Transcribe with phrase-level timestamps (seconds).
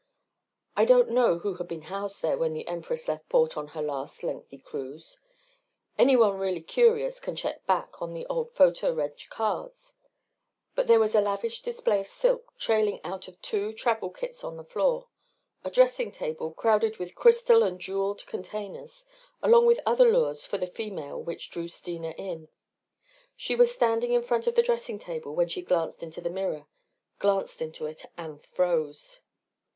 [0.75, 3.83] I don't know who had been housed there when the Empress left port on her
[3.83, 5.19] last lengthy cruise.
[5.95, 9.97] Anyone really curious can check back on the old photo reg cards.
[10.73, 14.57] But there was a lavish display of silks trailing out of two travel kits on
[14.57, 15.07] the floor,
[15.63, 19.05] a dressing table crowded with crystal and jeweled containers,
[19.43, 22.47] along with other lures for the female which drew Steena in.
[23.35, 26.65] She was standing in front of the dressing table when she glanced into the mirror
[27.19, 29.21] glanced into it and froze.